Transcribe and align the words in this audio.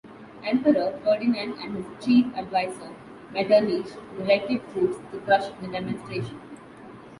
Emperor 0.43 0.99
Ferdinand 1.03 1.59
and 1.61 1.75
his 1.77 1.85
chief 2.03 2.25
advisor 2.35 2.89
Metternich 3.33 3.91
directed 4.17 4.61
troops 4.73 4.97
to 5.11 5.19
crush 5.19 5.47
the 5.61 5.67
demonstration. 5.67 6.39